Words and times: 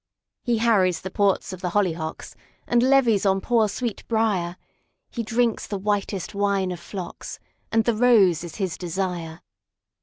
He 0.41 0.57
harries 0.57 1.01
the 1.01 1.11
ports 1.11 1.53
of 1.53 1.61
the 1.61 1.69
Hollyhocks, 1.69 2.33
And 2.65 2.81
levies 2.81 3.23
on 3.23 3.39
poor 3.39 3.67
Sweetbrier; 3.69 4.55
He 5.11 5.21
drinks 5.21 5.67
the 5.67 5.77
whitest 5.77 6.33
wine 6.33 6.71
of 6.71 6.79
Phlox, 6.79 7.37
And 7.71 7.83
the 7.83 7.93
Rose 7.93 8.43
is 8.43 8.55
his 8.55 8.79
desire. 8.79 9.41